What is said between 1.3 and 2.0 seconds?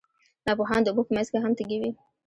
کې هم تږي وي.